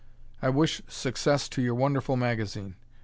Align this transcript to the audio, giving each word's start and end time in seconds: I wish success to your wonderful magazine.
I 0.41 0.49
wish 0.49 0.81
success 0.87 1.47
to 1.49 1.61
your 1.61 1.75
wonderful 1.75 2.17
magazine. 2.17 2.73